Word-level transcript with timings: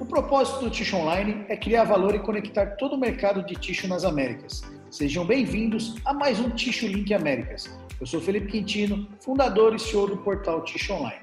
O 0.00 0.04
propósito 0.04 0.64
do 0.64 0.70
Ticho 0.70 0.96
Online 0.96 1.46
é 1.48 1.56
criar 1.56 1.84
valor 1.84 2.16
e 2.16 2.18
conectar 2.18 2.74
todo 2.76 2.96
o 2.96 2.98
mercado 2.98 3.46
de 3.46 3.54
Ticho 3.54 3.86
nas 3.86 4.04
Américas. 4.04 4.62
Sejam 4.90 5.24
bem-vindos 5.24 5.94
a 6.04 6.12
mais 6.12 6.40
um 6.40 6.50
Ticho 6.50 6.88
Link 6.88 7.14
Américas. 7.14 7.70
Eu 8.00 8.06
sou 8.06 8.20
Felipe 8.20 8.50
Quintino, 8.50 9.08
fundador 9.20 9.72
e 9.72 9.78
CEO 9.78 10.08
do 10.08 10.16
portal 10.16 10.64
Ticho 10.64 10.94
Online. 10.94 11.22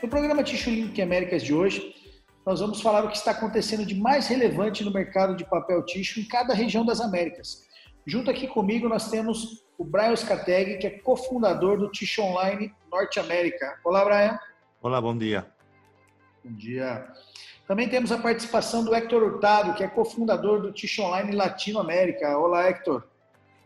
No 0.00 0.08
programa 0.08 0.44
Ticho 0.44 0.70
Link 0.70 1.02
Américas 1.02 1.42
de 1.42 1.52
hoje, 1.52 1.96
nós 2.46 2.60
vamos 2.60 2.80
falar 2.80 3.04
o 3.04 3.08
que 3.08 3.16
está 3.16 3.32
acontecendo 3.32 3.84
de 3.84 3.96
mais 3.96 4.28
relevante 4.28 4.84
no 4.84 4.92
mercado 4.92 5.34
de 5.34 5.44
papel 5.44 5.84
ticho 5.84 6.20
em 6.20 6.24
cada 6.24 6.54
região 6.54 6.84
das 6.84 7.00
Américas. 7.00 7.66
Junto 8.06 8.30
aqui 8.30 8.46
comigo 8.46 8.88
nós 8.88 9.10
temos 9.10 9.61
o 9.78 9.84
Brian 9.84 10.14
Scateg, 10.14 10.78
que 10.78 10.86
é 10.86 10.90
cofundador 10.90 11.78
do 11.78 11.90
Ticho 11.90 12.22
Online 12.22 12.74
Norte 12.90 13.18
América. 13.18 13.78
Olá, 13.84 14.04
Brian. 14.04 14.38
Olá, 14.80 15.00
bom 15.00 15.16
dia. 15.16 15.46
Bom 16.44 16.52
dia. 16.56 17.06
Também 17.66 17.88
temos 17.88 18.12
a 18.12 18.18
participação 18.18 18.84
do 18.84 18.94
Hector 18.94 19.22
Hurtado, 19.22 19.74
que 19.74 19.84
é 19.84 19.88
cofundador 19.88 20.60
do 20.60 20.72
Ticho 20.72 21.02
Online 21.02 21.34
Latino 21.34 21.78
América. 21.78 22.36
Olá, 22.36 22.68
Hector. 22.68 23.04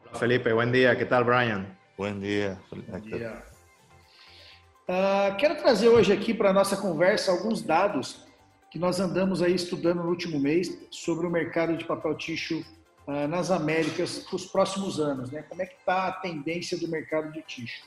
Olá, 0.05 0.19
Felipe. 0.19 0.53
Bom 0.53 0.71
dia. 0.71 0.95
Que 0.95 1.05
tal, 1.05 1.25
Brian? 1.25 1.67
Bom 1.97 2.19
dia. 2.19 2.59
Bom 2.71 3.01
dia. 3.01 3.43
Uh, 4.89 5.37
quero 5.37 5.57
trazer 5.57 5.89
hoje 5.89 6.13
aqui 6.13 6.33
para 6.33 6.51
a 6.51 6.53
nossa 6.53 6.77
conversa 6.77 7.33
alguns 7.33 7.61
dados 7.61 8.25
que 8.71 8.79
nós 8.79 9.01
andamos 9.01 9.43
aí 9.43 9.55
estudando 9.55 10.03
no 10.03 10.09
último 10.09 10.39
mês 10.39 10.79
sobre 10.91 11.27
o 11.27 11.31
mercado 11.31 11.77
de 11.77 11.85
papel 11.85 12.15
ticho 12.15 12.61
uh, 12.61 12.65
nas 13.29 13.51
Américas 13.51 14.19
para 14.19 14.37
os 14.37 14.47
próximos 14.47 14.99
anos, 14.99 15.31
né? 15.31 15.43
Como 15.49 15.63
é 15.63 15.67
que 15.67 15.77
está 15.77 16.09
a 16.09 16.13
tendência 16.13 16.77
do 16.79 16.89
mercado 16.89 17.33
de 17.33 17.41
ticho? 17.43 17.85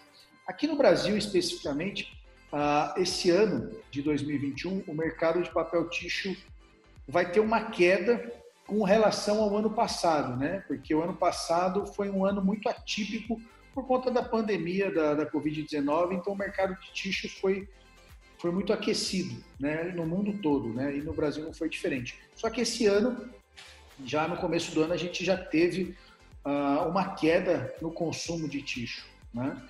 Aqui 0.48 0.66
no 0.66 0.76
Brasil, 0.76 1.18
especificamente, 1.18 2.18
uh, 2.54 3.00
esse 3.00 3.30
ano 3.30 3.70
de 3.92 4.02
2021, 4.02 4.84
o 4.88 4.94
mercado 4.94 5.44
de 5.44 5.50
papel 5.52 5.90
ticho 5.90 6.36
vai 7.08 7.32
ter 7.32 7.40
uma 7.40 7.70
queda 7.70 8.34
com 8.66 8.84
relação 8.84 9.42
ao 9.42 9.58
ano 9.58 9.72
passado, 9.72 10.38
né? 10.38 10.64
Porque 10.68 10.94
o 10.94 11.04
ano 11.04 11.16
passado 11.16 11.86
foi 11.88 12.10
um 12.10 12.26
ano 12.26 12.44
muito 12.44 12.70
atípico 12.70 13.42
por 13.74 13.86
conta 13.86 14.12
da 14.12 14.24
pandemia 14.24 14.92
da, 14.92 15.14
da 15.16 15.26
Covid-19, 15.26 16.14
então 16.14 16.34
o 16.34 16.38
mercado 16.38 16.80
de 16.80 16.92
ticho 16.94 17.30
foi 17.40 17.68
foi 18.40 18.52
muito 18.52 18.72
aquecido, 18.72 19.44
né, 19.60 19.92
no 19.94 20.06
mundo 20.06 20.32
todo, 20.42 20.70
né, 20.70 20.96
e 20.96 21.02
no 21.02 21.12
Brasil 21.12 21.44
não 21.44 21.54
foi 21.54 21.68
diferente. 21.68 22.18
Só 22.34 22.50
que 22.50 22.62
esse 22.62 22.86
ano, 22.86 23.30
já 24.06 24.28
no 24.28 24.38
começo 24.38 24.74
do 24.74 24.82
ano, 24.82 24.94
a 24.94 24.98
gente 24.98 25.24
já 25.24 25.38
teve 25.38 25.96
uh, 26.46 26.88
uma 26.88 27.16
queda 27.16 27.74
no 27.82 27.92
consumo 27.92 28.48
de 28.48 28.62
ticho, 28.62 29.06
né? 29.34 29.62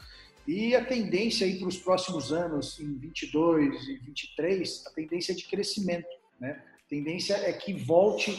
E 0.48 0.76
a 0.76 0.84
tendência 0.84 1.46
aí 1.46 1.60
para 1.60 1.68
os 1.68 1.78
próximos 1.78 2.34
anos, 2.34 2.80
em 2.80 2.98
22 2.98 3.88
e 3.88 3.98
23, 3.98 4.84
a 4.88 4.90
tendência 4.92 5.32
é 5.32 5.36
de 5.36 5.46
crescimento, 5.46 6.08
né? 6.40 6.64
A 6.86 6.90
tendência 6.90 7.36
é 7.36 7.54
que 7.54 7.74
volte 7.74 8.36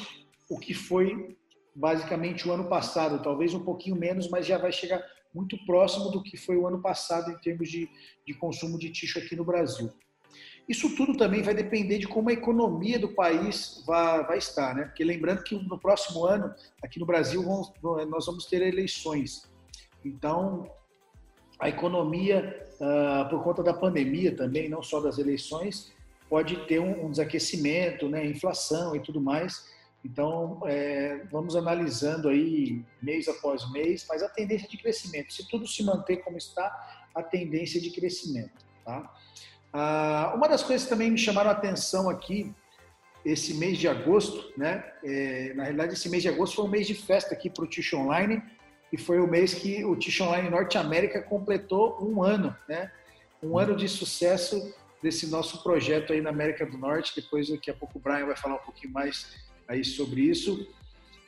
o 0.48 0.58
que 0.58 0.74
foi 0.74 1.36
basicamente 1.74 2.48
o 2.48 2.52
ano 2.52 2.68
passado, 2.68 3.22
talvez 3.22 3.54
um 3.54 3.64
pouquinho 3.64 3.94
menos, 3.94 4.28
mas 4.28 4.44
já 4.44 4.58
vai 4.58 4.72
chegar 4.72 5.02
muito 5.32 5.56
próximo 5.64 6.10
do 6.10 6.22
que 6.22 6.36
foi 6.36 6.56
o 6.56 6.66
ano 6.66 6.82
passado 6.82 7.30
em 7.30 7.38
termos 7.38 7.70
de, 7.70 7.88
de 8.26 8.34
consumo 8.34 8.76
de 8.78 8.90
ticho 8.90 9.18
aqui 9.18 9.36
no 9.36 9.44
Brasil. 9.44 9.92
Isso 10.68 10.94
tudo 10.94 11.16
também 11.16 11.42
vai 11.42 11.54
depender 11.54 11.98
de 11.98 12.06
como 12.06 12.30
a 12.30 12.32
economia 12.32 12.98
do 12.98 13.08
país 13.08 13.82
vai, 13.86 14.24
vai 14.24 14.38
estar, 14.38 14.74
né? 14.74 14.84
Porque 14.84 15.02
lembrando 15.02 15.42
que 15.42 15.54
no 15.54 15.78
próximo 15.78 16.24
ano, 16.24 16.54
aqui 16.82 17.00
no 17.00 17.06
Brasil, 17.06 17.42
vamos, 17.42 17.72
nós 18.08 18.26
vamos 18.26 18.46
ter 18.46 18.62
eleições. 18.62 19.50
Então, 20.04 20.70
a 21.58 21.68
economia, 21.68 22.66
uh, 22.80 23.28
por 23.28 23.42
conta 23.42 23.62
da 23.62 23.74
pandemia 23.74 24.34
também, 24.36 24.68
não 24.68 24.82
só 24.82 25.00
das 25.00 25.18
eleições, 25.18 25.92
pode 26.28 26.56
ter 26.66 26.78
um, 26.80 27.06
um 27.06 27.10
desaquecimento, 27.10 28.08
né? 28.08 28.24
Inflação 28.24 28.94
e 28.94 29.00
tudo 29.00 29.20
mais. 29.20 29.68
Então, 30.04 30.60
é, 30.64 31.26
vamos 31.30 31.54
analisando 31.54 32.28
aí 32.28 32.82
mês 33.02 33.28
após 33.28 33.70
mês, 33.70 34.06
mas 34.08 34.22
a 34.22 34.28
tendência 34.28 34.68
de 34.68 34.78
crescimento, 34.78 35.32
se 35.32 35.46
tudo 35.48 35.66
se 35.66 35.82
manter 35.82 36.18
como 36.18 36.38
está, 36.38 37.04
a 37.14 37.22
tendência 37.22 37.80
de 37.80 37.90
crescimento, 37.90 38.64
tá? 38.84 39.12
Ah, 39.72 40.32
uma 40.34 40.48
das 40.48 40.62
coisas 40.62 40.84
que 40.84 40.90
também 40.90 41.10
me 41.10 41.18
chamaram 41.18 41.50
a 41.50 41.52
atenção 41.52 42.10
aqui, 42.10 42.52
esse 43.24 43.54
mês 43.54 43.78
de 43.78 43.86
agosto, 43.86 44.52
né? 44.56 44.84
É, 45.04 45.52
na 45.54 45.64
realidade, 45.64 45.92
esse 45.92 46.08
mês 46.08 46.22
de 46.22 46.28
agosto 46.28 46.56
foi 46.56 46.64
um 46.64 46.68
mês 46.68 46.86
de 46.86 46.94
festa 46.94 47.34
aqui 47.34 47.50
para 47.50 47.64
o 47.64 47.66
Tish 47.66 47.92
Online 47.92 48.42
e 48.92 48.96
foi 48.96 49.20
o 49.20 49.26
mês 49.26 49.54
que 49.54 49.84
o 49.84 49.94
Tish 49.94 50.20
Online 50.20 50.48
Norte 50.48 50.78
América 50.78 51.22
completou 51.22 51.98
um 52.02 52.22
ano, 52.22 52.56
né? 52.68 52.90
Um 53.42 53.58
ano 53.58 53.76
de 53.76 53.88
sucesso 53.88 54.74
desse 55.02 55.26
nosso 55.28 55.62
projeto 55.62 56.12
aí 56.12 56.20
na 56.20 56.30
América 56.30 56.66
do 56.66 56.76
Norte. 56.76 57.12
Depois, 57.14 57.48
daqui 57.48 57.70
a 57.70 57.74
pouco, 57.74 57.98
o 57.98 58.00
Brian 58.00 58.26
vai 58.26 58.36
falar 58.36 58.56
um 58.56 58.64
pouquinho 58.64 58.92
mais 58.92 59.36
aí 59.68 59.84
sobre 59.84 60.22
isso. 60.22 60.66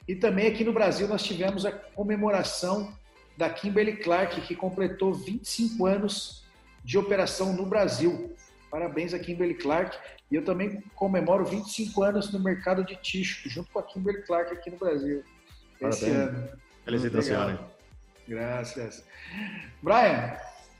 E 0.08 0.14
também 0.16 0.48
aqui 0.48 0.64
no 0.64 0.72
Brasil 0.72 1.06
nós 1.06 1.22
tivemos 1.22 1.64
a 1.64 1.72
comemoração 1.72 2.92
da 3.36 3.48
Kimberly 3.48 3.96
Clark, 3.96 4.40
que 4.42 4.54
completou 4.54 5.14
25 5.14 5.86
anos 5.86 6.41
de 6.84 6.98
operação 6.98 7.52
no 7.52 7.66
Brasil. 7.66 8.34
Parabéns 8.70 9.12
a 9.12 9.18
Kimberly 9.18 9.54
Clark. 9.54 9.96
E 10.30 10.34
eu 10.34 10.44
também 10.44 10.82
comemoro 10.94 11.44
25 11.44 12.02
anos 12.02 12.32
no 12.32 12.40
mercado 12.40 12.84
de 12.84 12.96
ticho, 12.96 13.48
junto 13.48 13.70
com 13.70 13.78
a 13.78 13.82
Kimberly 13.82 14.22
Clark 14.22 14.52
aqui 14.52 14.70
no 14.70 14.78
Brasil. 14.78 15.22
Esse 15.80 16.06
Parabéns. 16.06 16.28
ano. 16.28 16.48
Felicitações. 16.84 17.58
Graças. 18.26 19.04
Brian, 19.82 20.36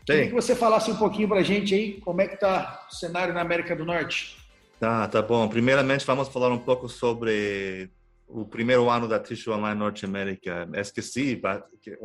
queria 0.07 0.29
que 0.29 0.35
você 0.35 0.55
falasse 0.55 0.91
um 0.91 0.97
pouquinho 0.97 1.29
para 1.29 1.41
a 1.41 1.43
gente 1.43 1.75
aí 1.75 2.01
como 2.01 2.21
é 2.21 2.29
que 2.29 2.35
está 2.35 2.87
o 2.91 2.95
cenário 2.95 3.35
na 3.35 3.41
América 3.41 3.77
do 3.77 3.85
Norte. 3.85 4.39
Tá, 4.81 5.07
tá 5.07 5.23
bom. 5.23 5.49
Primeiramente, 5.49 6.05
vamos 6.07 6.29
falar 6.29 6.49
um 6.49 6.59
pouco 6.59 6.89
sobre 6.89 7.91
o 8.34 8.47
primeiro 8.47 8.88
ano 8.88 9.06
da 9.06 9.20
Tissue 9.20 9.53
Online 9.53 9.78
Norte 9.78 10.06
América. 10.06 10.66
Esqueci, 10.75 11.41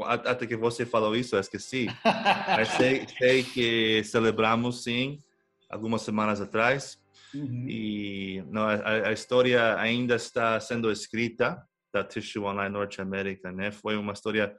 até 0.03 0.45
que 0.45 0.57
você 0.57 0.85
falou 0.85 1.15
isso, 1.15 1.37
esqueci. 1.37 1.87
Mas 2.03 2.67
sei, 2.69 3.07
sei 3.17 3.43
que 3.43 4.03
celebramos, 4.03 4.83
sim, 4.83 5.21
algumas 5.69 6.01
semanas 6.01 6.41
atrás. 6.41 7.01
Uhum. 7.33 7.65
E 7.67 8.43
não, 8.49 8.63
a, 8.63 9.07
a, 9.07 9.13
história 9.13 9.77
ainda 9.77 10.15
está 10.15 10.59
sendo 10.59 10.91
escrita 10.91 11.63
da 11.93 12.03
Tissue 12.03 12.43
Online 12.43 12.73
Norte 12.73 13.01
América, 13.01 13.51
né? 13.51 13.71
Foi 13.71 13.95
uma 13.95 14.13
história 14.13 14.53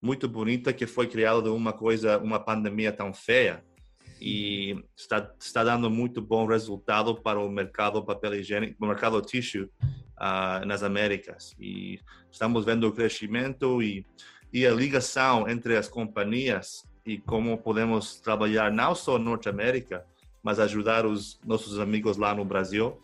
muito 0.00 0.28
bonita 0.28 0.72
que 0.72 0.86
foi 0.86 1.06
criada 1.06 1.42
de 1.42 1.48
uma 1.50 1.72
coisa, 1.72 2.18
uma 2.18 2.40
pandemia 2.40 2.92
tão 2.92 3.14
feia 3.14 3.62
e 4.20 4.76
está 4.96 5.32
está 5.40 5.62
dando 5.62 5.88
muito 5.88 6.20
bom 6.20 6.46
resultado 6.46 7.14
para 7.20 7.40
o 7.40 7.48
mercado 7.48 8.04
papel 8.04 8.34
higiênico, 8.34 8.84
o 8.84 8.88
mercado 8.88 9.20
tissue 9.20 9.68
uh, 10.22 10.64
nas 10.64 10.82
Américas. 10.82 11.54
E 11.58 11.98
estamos 12.30 12.64
vendo 12.64 12.86
o 12.86 12.92
crescimento 12.92 13.82
e, 13.82 14.06
e 14.52 14.64
a 14.64 14.70
ligação 14.70 15.48
entre 15.48 15.76
as 15.76 15.88
companhias 15.88 16.86
e 17.04 17.18
como 17.18 17.58
podemos 17.58 18.20
trabalhar 18.20 18.70
não 18.70 18.94
só 18.94 19.18
na 19.18 19.24
Norte 19.24 19.48
América, 19.48 20.06
mas 20.42 20.60
ajudar 20.60 21.04
os 21.04 21.40
nossos 21.44 21.80
amigos 21.80 22.16
lá 22.16 22.34
no 22.34 22.44
Brasil. 22.44 23.00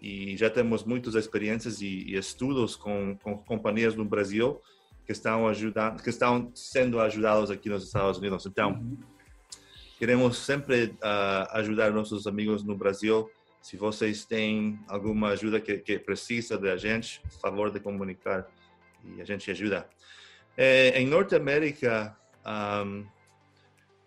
E 0.00 0.36
já 0.36 0.48
temos 0.50 0.84
muitas 0.84 1.14
experiências 1.14 1.80
e, 1.80 2.04
e 2.06 2.16
estudos 2.16 2.76
com, 2.76 3.16
com 3.16 3.38
companhias 3.38 3.94
no 3.94 4.04
Brasil 4.04 4.60
que 5.04 5.12
estão 5.12 5.48
ajudando, 5.48 6.02
que 6.02 6.10
estão 6.10 6.52
sendo 6.54 7.00
ajudados 7.00 7.50
aqui 7.50 7.70
nos 7.70 7.84
Estados 7.84 8.18
Unidos. 8.18 8.44
Então, 8.44 8.72
uhum. 8.72 8.96
queremos 9.98 10.36
sempre 10.36 10.94
uh, 11.02 11.48
ajudar 11.52 11.90
nossos 11.92 12.26
amigos 12.26 12.62
no 12.62 12.76
Brasil 12.76 13.28
se 13.60 13.76
vocês 13.76 14.24
têm 14.24 14.78
alguma 14.88 15.28
ajuda 15.30 15.60
que, 15.60 15.78
que 15.78 15.98
precisa 15.98 16.56
da 16.56 16.76
gente, 16.76 17.20
favor 17.40 17.70
de 17.70 17.80
comunicar 17.80 18.46
e 19.04 19.20
a 19.20 19.24
gente 19.24 19.50
ajuda. 19.50 19.88
É, 20.56 21.00
em 21.00 21.06
Norte 21.06 21.34
América, 21.34 22.16
um, 22.84 23.06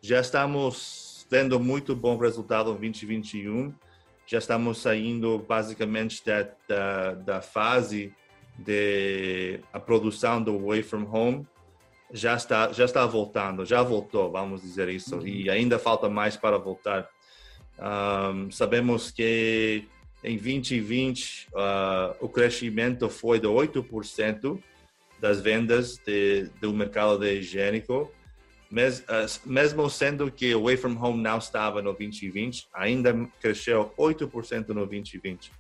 já 0.02 0.20
estamos 0.20 1.26
tendo 1.30 1.60
muito 1.60 1.96
bom 1.96 2.18
resultado 2.18 2.72
em 2.72 2.92
2021. 2.92 3.74
Já 4.26 4.40
estamos 4.40 4.80
saindo 4.80 5.40
basicamente 5.40 6.24
da, 6.26 6.48
da, 6.68 7.14
da 7.14 7.42
fase 7.42 8.14
de 8.58 9.62
a 9.72 9.80
produção 9.80 10.42
do 10.44 10.52
Away 10.52 10.84
from 10.84 11.10
Home 11.12 11.48
já 12.14 12.36
está 12.36 12.72
já 12.72 12.86
está 12.86 13.06
voltando, 13.06 13.66
já 13.66 13.82
voltou, 13.82 14.30
vamos 14.32 14.62
dizer 14.62 14.90
isso, 14.90 15.26
e 15.26 15.50
ainda 15.50 15.80
falta 15.80 16.10
mais 16.10 16.36
para 16.36 16.58
voltar. 16.58 17.10
Um, 17.82 18.52
sabemos 18.52 19.10
que 19.10 19.86
em 20.24 20.38
2020 20.38 21.48
uh, 21.48 21.58
ah, 21.58 22.16
o 22.20 22.30
crescimento 22.30 23.10
foi 23.10 23.40
de 23.40 23.48
8% 23.48 24.62
das 25.20 25.42
vendas 25.42 25.98
de, 25.98 26.48
do 26.62 26.72
mercado 26.72 27.18
de 27.18 27.40
higiênico, 27.40 28.12
Mes, 28.70 29.00
uh, 29.00 29.50
mesmo 29.50 29.90
sendo 29.90 30.32
que 30.32 30.54
o 30.54 30.60
Away 30.60 30.78
From 30.78 30.96
Home 30.96 31.22
não 31.22 31.40
estava 31.40 31.82
no 31.82 31.92
2020, 31.92 32.70
ainda 32.74 33.14
cresceu 33.42 33.92
8% 33.98 34.70
no 34.70 34.86
2020. 34.86 35.50
Uh, 35.50 35.52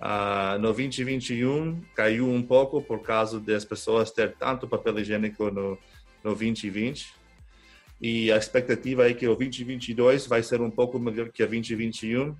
ah, 0.00 0.56
no 0.58 0.72
2021 0.72 1.80
caiu 1.94 2.28
um 2.28 2.42
pouco 2.42 2.82
por 2.82 3.00
causa 3.00 3.40
das 3.40 3.64
pessoas 3.64 4.10
ter 4.10 4.34
tanto 4.34 4.68
papel 4.68 4.98
higiênico 4.98 5.44
no, 5.44 5.78
no 6.22 6.34
2020 6.34 7.15
e 8.00 8.30
a 8.30 8.36
expectativa 8.36 9.08
é 9.08 9.14
que 9.14 9.26
o 9.26 9.34
2022 9.34 10.26
vai 10.26 10.42
ser 10.42 10.60
um 10.60 10.70
pouco 10.70 10.98
melhor 10.98 11.30
que 11.30 11.42
o 11.42 11.46
2021, 11.46 12.36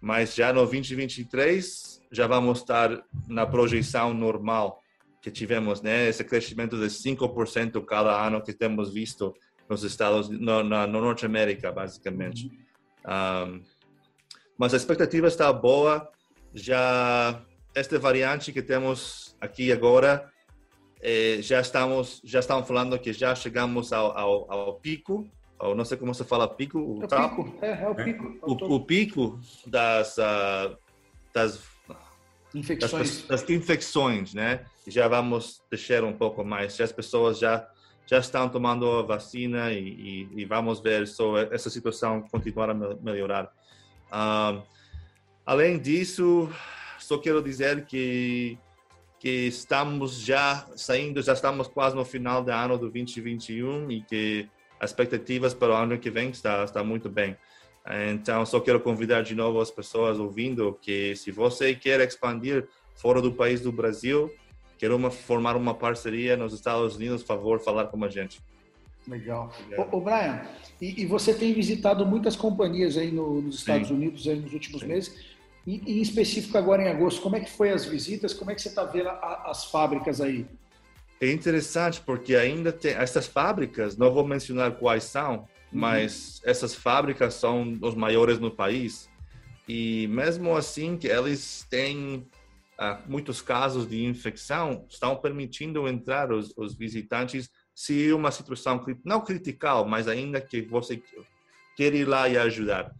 mas 0.00 0.34
já 0.34 0.52
no 0.52 0.60
2023 0.60 2.02
já 2.10 2.26
vamos 2.26 2.58
estar 2.58 3.02
na 3.26 3.46
projeção 3.46 4.12
normal 4.12 4.82
que 5.22 5.30
tivemos, 5.30 5.80
né? 5.80 6.08
Esse 6.08 6.24
crescimento 6.24 6.76
de 6.76 6.86
5% 6.86 7.84
cada 7.84 8.26
ano 8.26 8.42
que 8.42 8.52
temos 8.52 8.92
visto 8.92 9.34
nos 9.68 9.84
Estados, 9.84 10.28
no, 10.28 10.62
na, 10.64 10.86
no 10.86 11.00
Norte 11.00 11.24
América, 11.24 11.70
basicamente. 11.70 12.50
Um, 13.06 13.62
mas 14.58 14.74
a 14.74 14.76
expectativa 14.76 15.28
está 15.28 15.52
boa. 15.52 16.10
Já 16.52 17.40
esta 17.74 17.98
variante 17.98 18.52
que 18.52 18.60
temos 18.60 19.36
aqui 19.40 19.72
agora, 19.72 20.30
eh, 21.02 21.38
já 21.42 21.60
estamos 21.60 22.20
já 22.24 22.38
estamos 22.38 22.66
falando 22.66 22.96
que 22.98 23.12
já 23.12 23.34
chegamos 23.34 23.92
ao, 23.92 24.16
ao, 24.16 24.52
ao 24.52 24.74
pico, 24.74 25.28
ou 25.58 25.74
não 25.74 25.84
sei 25.84 25.98
como 25.98 26.14
se 26.14 26.24
fala 26.24 26.46
pico, 26.46 26.78
o, 26.78 27.02
é 27.02 27.06
o 27.06 27.28
pico, 27.28 27.58
é, 27.60 27.82
é 27.82 27.88
o 27.88 27.94
pico. 27.94 28.26
É 28.26 28.46
o, 28.46 28.74
o, 28.76 28.80
pico 28.80 29.40
das 29.66 30.16
uh, 30.18 30.76
das 31.34 31.60
infecções. 32.54 33.26
Das, 33.26 33.40
das, 33.42 33.50
infecções, 33.50 34.32
né? 34.32 34.64
Já 34.86 35.08
vamos 35.08 35.62
deixar 35.68 36.04
um 36.04 36.12
pouco 36.12 36.44
mais. 36.44 36.76
Já 36.76 36.84
as 36.84 36.92
pessoas 36.92 37.38
já 37.38 37.68
já 38.06 38.18
estão 38.18 38.48
tomando 38.48 38.90
a 38.90 39.02
vacina 39.02 39.72
e, 39.72 40.28
e, 40.34 40.42
e 40.42 40.44
vamos 40.44 40.80
ver 40.80 41.06
se 41.06 41.22
essa 41.50 41.70
situação 41.70 42.22
continuar 42.22 42.70
a 42.70 42.74
melhorar. 42.74 43.46
Uh, 44.08 44.62
além 45.46 45.78
disso, 45.78 46.48
só 46.98 47.18
quero 47.18 47.42
dizer 47.42 47.86
que 47.86 48.58
que 49.22 49.46
estamos 49.46 50.18
já 50.18 50.66
saindo, 50.74 51.22
já 51.22 51.32
estamos 51.32 51.68
quase 51.68 51.94
no 51.94 52.04
final 52.04 52.42
do 52.42 52.50
ano 52.50 52.76
do 52.76 52.90
2021 52.90 53.88
e 53.88 54.02
que 54.02 54.48
as 54.80 54.90
expectativas 54.90 55.54
para 55.54 55.72
o 55.72 55.76
ano 55.76 55.96
que 55.96 56.10
vem 56.10 56.30
está 56.30 56.64
está 56.64 56.82
muito 56.82 57.08
bem. 57.08 57.36
Então, 58.12 58.44
só 58.44 58.58
quero 58.58 58.80
convidar 58.80 59.22
de 59.22 59.36
novo 59.36 59.60
as 59.60 59.70
pessoas 59.70 60.18
ouvindo 60.18 60.76
que 60.82 61.14
se 61.14 61.30
você 61.30 61.72
quer 61.72 62.00
expandir 62.00 62.66
fora 62.96 63.22
do 63.22 63.30
país 63.30 63.60
do 63.60 63.70
Brasil, 63.70 64.28
quer 64.76 64.90
uma, 64.90 65.08
formar 65.08 65.56
uma 65.56 65.72
parceria 65.72 66.36
nos 66.36 66.52
Estados 66.52 66.96
Unidos, 66.96 67.22
favor, 67.22 67.60
falar 67.60 67.86
com 67.86 68.04
a 68.04 68.08
gente. 68.08 68.40
Legal. 69.06 69.52
Ô, 69.78 69.98
ô 69.98 70.00
Brian, 70.00 70.42
e, 70.80 71.02
e, 71.02 71.06
você 71.06 71.32
tem 71.32 71.52
visitado 71.52 72.04
muitas 72.04 72.34
companhias 72.34 72.96
aí 72.96 73.12
no, 73.12 73.40
nos 73.40 73.56
Estados 73.56 73.86
Sim. 73.86 73.94
Unidos 73.94 74.26
aí 74.26 74.40
nos 74.40 74.52
últimos 74.52 74.80
Sim. 74.80 74.88
meses, 74.88 75.31
e, 75.66 75.98
em 75.98 76.00
específico 76.00 76.56
agora 76.58 76.82
em 76.82 76.88
agosto, 76.88 77.20
como 77.20 77.36
é 77.36 77.40
que 77.40 77.50
foi 77.50 77.70
as 77.70 77.84
visitas? 77.84 78.34
Como 78.34 78.50
é 78.50 78.54
que 78.54 78.62
você 78.62 78.68
está 78.68 78.84
vendo 78.84 79.08
a, 79.08 79.50
as 79.50 79.64
fábricas 79.64 80.20
aí? 80.20 80.46
É 81.20 81.30
interessante 81.30 82.00
porque 82.00 82.34
ainda 82.34 82.72
tem 82.72 82.92
essas 82.92 83.26
fábricas, 83.26 83.96
não 83.96 84.12
vou 84.12 84.26
mencionar 84.26 84.72
quais 84.72 85.04
são, 85.04 85.48
Uhum. 85.72 85.80
mas 85.80 86.40
essas 86.44 86.74
fábricas 86.74 87.34
são 87.34 87.78
os 87.80 87.94
maiores 87.94 88.38
no 88.38 88.50
país 88.50 89.08
e 89.66 90.06
mesmo 90.08 90.54
assim 90.54 90.98
que 90.98 91.08
eles 91.08 91.66
têm 91.70 92.28
uh, 92.78 93.10
muitos 93.10 93.40
casos 93.40 93.88
de 93.88 94.04
infecção, 94.04 94.86
estão 94.88 95.16
permitindo 95.16 95.88
entrar 95.88 96.30
os, 96.30 96.52
os 96.56 96.74
visitantes 96.76 97.48
se 97.74 98.12
uma 98.12 98.30
situação 98.30 98.84
não 99.02 99.22
critical, 99.22 99.88
mas 99.88 100.08
ainda 100.08 100.40
que 100.40 100.60
você 100.60 101.02
quer 101.74 101.94
ir 101.94 102.06
lá 102.06 102.28
e 102.28 102.36
ajudar. 102.36 102.92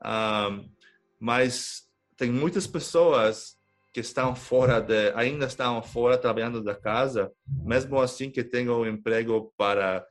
Uh, 0.00 0.70
mas 1.18 1.89
tem 2.20 2.30
muitas 2.30 2.66
pessoas 2.66 3.56
que 3.94 4.00
estão 4.00 4.36
fora 4.36 4.78
de, 4.78 5.10
ainda 5.14 5.46
estão 5.46 5.82
fora 5.82 6.18
trabalhando 6.18 6.62
da 6.62 6.74
casa, 6.74 7.32
mesmo 7.48 7.98
assim 7.98 8.30
que 8.30 8.44
tenham 8.44 8.78
um 8.78 8.86
emprego 8.86 9.50
para 9.56 10.06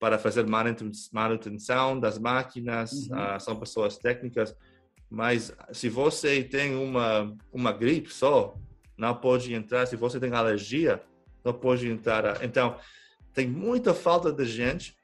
para 0.00 0.18
fazer 0.18 0.44
manutenção 0.48 2.00
das 2.00 2.18
máquinas, 2.18 2.90
uhum. 2.92 3.36
uh, 3.36 3.38
são 3.38 3.54
pessoas 3.54 3.96
técnicas, 3.98 4.52
mas 5.08 5.54
se 5.70 5.88
você 5.88 6.42
tem 6.42 6.74
uma, 6.74 7.32
uma 7.52 7.70
gripe 7.70 8.12
só, 8.12 8.56
não 8.98 9.14
pode 9.14 9.54
entrar. 9.54 9.86
Se 9.86 9.94
você 9.94 10.18
tem 10.18 10.32
alergia, 10.32 11.00
não 11.44 11.52
pode 11.52 11.88
entrar. 11.88 12.42
Então, 12.42 12.76
tem 13.32 13.46
muita 13.46 13.94
falta 13.94 14.32
de 14.32 14.44
gente 14.44 14.96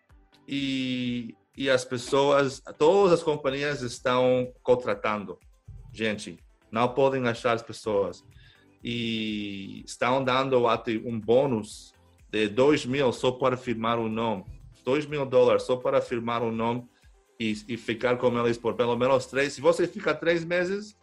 e, 0.48 1.36
e 1.56 1.70
as 1.70 1.84
pessoas, 1.84 2.60
todas 2.76 3.12
as 3.12 3.22
companhias 3.22 3.82
estão 3.82 4.52
contratando 4.64 5.38
gente. 5.92 6.38
Não 6.70 6.88
podem 6.88 7.26
achar 7.26 7.52
as 7.52 7.62
pessoas. 7.62 8.24
E 8.82 9.82
estão 9.84 10.22
dando 10.22 10.66
até 10.68 10.92
um 11.04 11.18
bônus 11.18 11.92
de 12.30 12.48
2 12.48 12.86
mil 12.86 13.12
só 13.12 13.32
para 13.32 13.56
firmar 13.56 13.98
o 13.98 14.08
nome 14.08 14.44
2 14.88 15.04
mil 15.04 15.26
dólares 15.26 15.64
só 15.64 15.76
para 15.76 16.00
firmar 16.00 16.42
um 16.42 16.50
nome 16.50 16.88
e, 17.38 17.54
e, 17.68 17.76
ficar 17.76 18.16
com 18.16 18.38
eles 18.38 18.56
por 18.56 18.72
pelo 18.72 18.96
menos 18.96 19.26
três. 19.26 19.52
Se 19.52 19.60
você 19.60 19.86
fica 19.86 20.14
três 20.14 20.46
meses, 20.46 20.96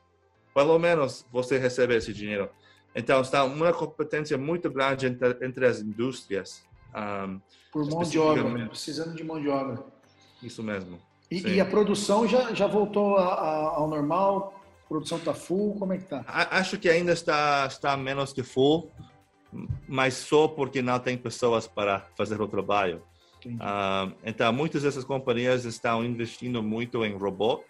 pelo 0.56 0.80
menos 0.80 1.24
você 1.32 1.60
recebe 1.60 1.96
esse 1.96 2.12
dinheiro. 2.12 2.50
Então, 2.96 3.22
está 3.22 3.44
uma 3.44 3.72
competência 3.72 4.40
muito 4.40 4.72
grande 4.72 5.06
entre, 5.06 5.46
entre 5.46 5.68
as 5.68 5.82
indústrias. 5.82 6.64
Um, 6.96 7.40
por 7.72 7.86
mão 7.88 8.02
de 8.02 8.18
obra, 8.18 8.68
precisando 8.68 9.14
de 9.14 9.24
mão 9.24 9.40
de 9.40 9.50
obra. 9.50 9.84
Isso 10.42 10.64
mesmo. 10.64 10.98
E, 11.30 11.42
e 11.42 11.62
a 11.62 11.66
produção 11.66 12.28
já, 12.28 12.54
já 12.56 12.66
voltou 12.66 13.18
a, 13.18 13.34
a, 13.34 13.76
ao 13.76 13.88
normal? 13.88 14.65
A 14.86 14.88
produção 14.88 15.18
está 15.18 15.34
full? 15.34 15.76
Como 15.80 15.94
é 15.94 15.98
que 15.98 16.04
está? 16.04 16.24
Acho 16.28 16.78
que 16.78 16.88
ainda 16.88 17.12
está, 17.12 17.66
está 17.66 17.98
menos 17.98 18.32
que 18.32 18.44
full, 18.44 18.92
mas 19.88 20.14
só 20.14 20.48
porque 20.48 20.82
não 20.82 21.00
tem 21.00 21.18
pessoas 21.18 21.68
para 21.68 22.06
fazer 22.16 22.40
o 22.40 22.48
trabalho. 22.48 23.02
Uh, 23.46 24.16
então, 24.24 24.52
muitas 24.54 24.84
dessas 24.84 25.04
companhias 25.04 25.66
estão 25.66 26.04
investindo 26.04 26.62
muito 26.64 27.04
em 27.04 27.16
robô 27.16 27.64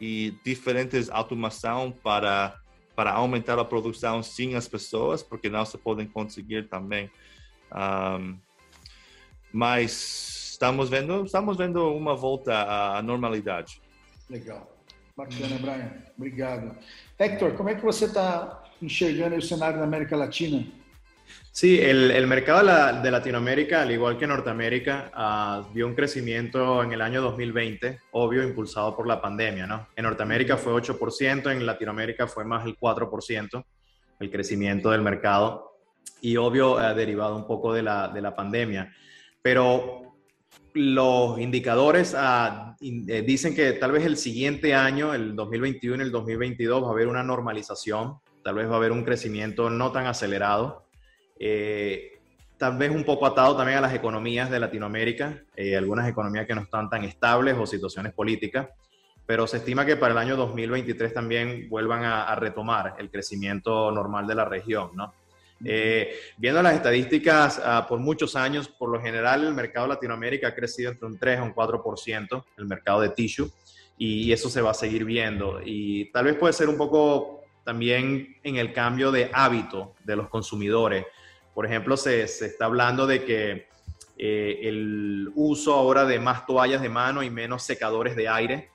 e 0.00 0.34
diferentes 0.44 1.10
automação 1.10 1.90
para 1.90 2.58
para 2.94 3.12
aumentar 3.12 3.58
a 3.58 3.64
produção 3.64 4.22
sem 4.22 4.54
as 4.54 4.66
pessoas, 4.66 5.22
porque 5.22 5.50
não 5.50 5.66
se 5.66 5.76
podem 5.76 6.06
conseguir 6.06 6.66
também. 6.66 7.10
Um, 7.70 8.38
mas 9.52 10.52
estamos 10.52 10.88
vendo 10.88 11.26
estamos 11.26 11.58
vendo 11.58 11.94
uma 11.94 12.16
volta 12.16 12.96
à 12.96 13.02
normalidade. 13.02 13.82
Legal, 14.30 14.75
bacana, 15.16 15.56
Brian. 15.60 16.04
Obrigado. 16.16 16.76
Hector, 17.18 17.54
como 17.54 17.70
é 17.70 17.74
que 17.74 17.82
você 17.82 18.04
está 18.04 18.62
enxergando 18.82 19.36
o 19.36 19.42
cenário 19.42 19.78
na 19.78 19.84
América 19.84 20.16
Latina? 20.16 20.64
Sí, 21.50 21.80
el, 21.80 22.26
mercado 22.26 23.02
de, 23.02 23.10
Latinoamérica, 23.10 23.82
al 23.82 23.90
igual 23.90 24.18
que 24.18 24.26
Norteamérica, 24.26 25.10
uh, 25.16 25.72
vio 25.72 25.86
un 25.86 25.94
crecimiento 25.94 26.82
en 26.82 26.92
el 26.92 27.00
año 27.00 27.22
2020, 27.22 27.98
obvio, 28.12 28.42
impulsado 28.44 28.94
por 28.94 29.06
la 29.08 29.20
pandemia, 29.20 29.66
¿no? 29.66 29.88
En 29.96 30.04
Norteamérica 30.04 30.58
fue 30.58 30.74
8%, 30.74 31.50
en 31.50 31.64
Latinoamérica 31.64 32.26
fue 32.26 32.44
más 32.44 32.66
el 32.66 32.78
4%, 32.78 33.64
el 34.20 34.30
crecimiento 34.30 34.90
del 34.90 35.00
mercado, 35.00 35.78
y 36.20 36.36
obvio, 36.36 36.74
uh, 36.74 36.94
derivado 36.94 37.34
un 37.34 37.46
poco 37.46 37.72
de 37.72 37.82
la, 37.82 38.08
de 38.08 38.20
la 38.20 38.36
pandemia. 38.36 38.94
Pero 39.40 40.05
los 40.76 41.38
indicadores 41.38 42.14
uh, 42.14 42.74
dicen 42.80 43.54
que 43.54 43.72
tal 43.72 43.92
vez 43.92 44.04
el 44.04 44.16
siguiente 44.16 44.74
año, 44.74 45.14
el 45.14 45.34
2021 45.34 46.02
y 46.02 46.06
el 46.06 46.12
2022, 46.12 46.82
va 46.82 46.88
a 46.88 46.90
haber 46.90 47.08
una 47.08 47.22
normalización, 47.22 48.18
tal 48.44 48.54
vez 48.56 48.68
va 48.68 48.74
a 48.74 48.76
haber 48.76 48.92
un 48.92 49.04
crecimiento 49.04 49.70
no 49.70 49.90
tan 49.92 50.06
acelerado 50.06 50.86
eh, 51.38 52.18
tal 52.56 52.78
vez 52.78 52.90
un 52.90 53.04
poco 53.04 53.26
atado 53.26 53.56
también 53.56 53.78
a 53.78 53.82
las 53.82 53.94
economías 53.94 54.50
de 54.50 54.58
Latinoamérica, 54.58 55.42
eh, 55.54 55.76
algunas 55.76 56.08
economías 56.08 56.46
que 56.46 56.54
no 56.54 56.62
están 56.62 56.88
tan 56.88 57.04
estables 57.04 57.56
o 57.58 57.66
situaciones 57.66 58.12
políticas, 58.12 58.68
pero 59.26 59.46
se 59.46 59.58
estima 59.58 59.84
que 59.84 59.96
para 59.96 60.12
el 60.12 60.18
año 60.18 60.36
2023 60.36 61.12
también 61.12 61.68
vuelvan 61.68 62.04
a, 62.04 62.34
retomar 62.36 62.94
el 62.98 63.10
crecimiento 63.10 63.90
normal 63.90 64.26
de 64.26 64.34
la 64.34 64.44
región, 64.44 64.90
¿no? 64.94 65.12
Eh, 65.64 66.18
viendo 66.36 66.62
las 66.62 66.74
estadísticas, 66.74 67.60
ah, 67.64 67.86
por 67.88 67.98
muchos 67.98 68.36
años, 68.36 68.68
por 68.68 68.90
lo 68.90 69.00
general, 69.00 69.44
el 69.44 69.54
mercado 69.54 69.86
de 69.86 69.94
Latinoamérica 69.94 70.48
ha 70.48 70.54
crecido 70.54 70.90
entre 70.90 71.06
un 71.06 71.18
3 71.18 71.38
a 71.38 71.42
un 71.42 71.54
4%, 71.54 72.44
el 72.58 72.66
mercado 72.66 73.00
de 73.00 73.10
tissue, 73.10 73.50
y 73.96 74.30
eso 74.32 74.50
se 74.50 74.60
va 74.60 74.72
a 74.72 74.74
seguir 74.74 75.04
viendo. 75.04 75.60
Y 75.64 76.10
tal 76.12 76.26
vez 76.26 76.36
puede 76.36 76.52
ser 76.52 76.68
un 76.68 76.76
poco 76.76 77.42
también 77.64 78.36
en 78.42 78.56
el 78.56 78.72
cambio 78.72 79.10
de 79.10 79.30
hábito 79.32 79.94
de 80.04 80.16
los 80.16 80.28
consumidores. 80.28 81.04
Por 81.54 81.66
ejemplo, 81.66 81.96
se, 81.96 82.22
está 82.22 82.66
hablando 82.66 83.06
de 83.06 83.24
que 83.24 83.68
eh, 84.18 84.60
el 84.62 85.30
uso 85.34 85.74
ahora 85.74 86.04
de 86.04 86.20
más 86.20 86.46
toallas 86.46 86.82
de 86.82 86.88
mano 86.88 87.22
y 87.22 87.30
menos 87.30 87.62
secadores 87.62 88.14
de 88.14 88.28
aire 88.28 88.70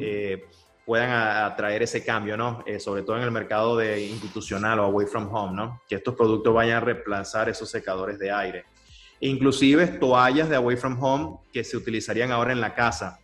eh, 0.00 0.44
puedan 0.84 1.10
atraer 1.10 1.82
ese 1.82 2.04
cambio, 2.04 2.36
¿no? 2.36 2.62
Eh, 2.66 2.80
sobre 2.80 3.02
todo 3.02 3.16
en 3.16 3.22
el 3.22 3.30
mercado 3.30 3.76
de 3.76 4.04
institucional 4.06 4.80
o 4.80 4.84
away 4.84 5.06
from 5.06 5.32
home, 5.34 5.54
¿no? 5.54 5.82
Que 5.88 5.96
estos 5.96 6.14
productos 6.14 6.52
vayan 6.52 6.78
a 6.78 6.80
reemplazar 6.80 7.48
esos 7.48 7.70
secadores 7.70 8.18
de 8.18 8.30
aire. 8.30 8.64
inclusive 9.22 9.86
toallas 9.86 10.48
de 10.48 10.56
away 10.56 10.78
from 10.78 11.02
home 11.02 11.40
que 11.52 11.62
se 11.62 11.76
utilizarían 11.76 12.32
ahora 12.32 12.52
en 12.52 12.60
la 12.60 12.74
casa, 12.74 13.20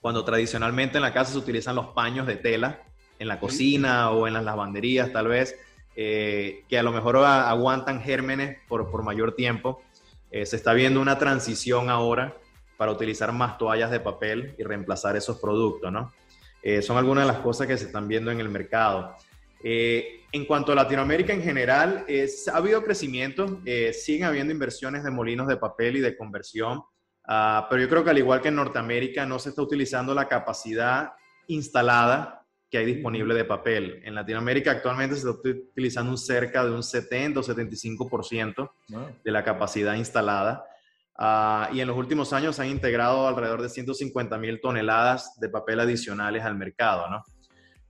cuando 0.00 0.24
tradicionalmente 0.24 0.96
en 0.96 1.02
la 1.02 1.12
casa 1.12 1.32
se 1.32 1.38
utilizan 1.38 1.76
los 1.76 1.88
paños 1.88 2.26
de 2.26 2.36
tela, 2.36 2.80
en 3.18 3.28
la 3.28 3.38
cocina 3.38 4.10
o 4.10 4.26
en 4.26 4.34
las 4.34 4.42
lavanderías 4.42 5.12
tal 5.12 5.28
vez, 5.28 5.54
eh, 5.96 6.64
que 6.68 6.78
a 6.78 6.82
lo 6.82 6.92
mejor 6.92 7.16
aguantan 7.18 8.00
gérmenes 8.00 8.58
por, 8.68 8.90
por 8.90 9.02
mayor 9.02 9.34
tiempo. 9.34 9.82
Eh, 10.30 10.46
se 10.46 10.56
está 10.56 10.72
viendo 10.72 11.00
una 11.00 11.18
transición 11.18 11.90
ahora 11.90 12.36
para 12.76 12.90
utilizar 12.90 13.32
más 13.32 13.56
toallas 13.56 13.90
de 13.90 14.00
papel 14.00 14.54
y 14.58 14.64
reemplazar 14.64 15.16
esos 15.16 15.38
productos, 15.38 15.92
¿no? 15.92 16.12
Eh, 16.66 16.80
son 16.80 16.96
algunas 16.96 17.26
de 17.26 17.32
las 17.32 17.42
cosas 17.42 17.66
que 17.66 17.76
se 17.76 17.84
están 17.84 18.08
viendo 18.08 18.30
en 18.30 18.40
el 18.40 18.48
mercado. 18.48 19.14
Eh, 19.62 20.22
en 20.32 20.46
cuanto 20.46 20.72
a 20.72 20.74
Latinoamérica 20.74 21.34
en 21.34 21.42
general, 21.42 22.06
ha 22.08 22.56
habido 22.56 22.82
crecimiento, 22.82 23.60
eh, 23.66 23.92
siguen 23.92 24.24
habiendo 24.24 24.50
inversiones 24.50 25.04
de 25.04 25.10
molinos 25.10 25.46
de 25.46 25.58
papel 25.58 25.98
y 25.98 26.00
de 26.00 26.16
conversión, 26.16 26.82
ah, 27.28 27.66
pero 27.68 27.82
yo 27.82 27.88
creo 27.90 28.02
que 28.02 28.10
al 28.10 28.18
igual 28.18 28.40
que 28.40 28.48
en 28.48 28.56
Norteamérica 28.56 29.26
no 29.26 29.38
se 29.38 29.50
está 29.50 29.60
utilizando 29.60 30.14
la 30.14 30.26
capacidad 30.26 31.12
instalada 31.48 32.46
que 32.70 32.78
hay 32.78 32.86
disponible 32.86 33.34
de 33.34 33.44
papel. 33.44 34.00
En 34.02 34.14
Latinoamérica 34.14 34.70
actualmente 34.70 35.16
se 35.16 35.28
está 35.28 35.48
utilizando 35.48 36.10
un 36.10 36.18
cerca 36.18 36.64
de 36.64 36.70
un 36.70 36.82
70 36.82 37.40
o 37.40 37.42
75% 37.42 38.70
de 39.22 39.30
la 39.30 39.44
capacidad 39.44 39.94
instalada. 39.96 40.64
Ah, 41.16 41.70
y 41.72 41.80
en 41.80 41.86
los 41.86 41.96
últimos 41.96 42.32
años 42.32 42.58
han 42.58 42.68
integrado 42.68 43.28
alrededor 43.28 43.62
de 43.62 43.68
150 43.68 44.36
mil 44.38 44.60
toneladas 44.60 45.38
de 45.38 45.48
papel 45.48 45.80
adicionales 45.80 46.42
al 46.44 46.56
mercado, 46.56 47.08
¿no? 47.08 47.24